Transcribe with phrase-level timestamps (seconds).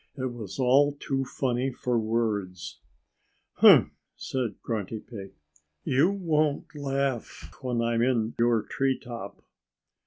[0.17, 2.79] It was all too funny for words.
[3.61, 5.33] "Umph!" said Grunty Pig.
[5.83, 9.43] "You won't laugh when I'm in your tree top."